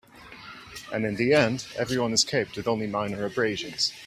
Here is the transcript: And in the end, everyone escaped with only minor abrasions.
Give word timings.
And 0.91 1.05
in 1.05 1.15
the 1.15 1.31
end, 1.35 1.67
everyone 1.77 2.11
escaped 2.11 2.57
with 2.57 2.67
only 2.67 2.87
minor 2.87 3.23
abrasions. 3.23 3.93